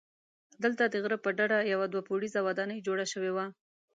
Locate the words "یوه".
1.73-1.85